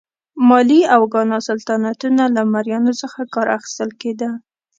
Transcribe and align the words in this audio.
مالي 0.47 0.81
او 0.95 1.01
ګانا 1.13 1.39
سلطنتونه 1.49 2.23
له 2.35 2.41
مریانو 2.53 2.93
څخه 3.01 3.19
کار 3.33 3.47
اخیستل 3.57 3.91
کېده. 4.01 4.29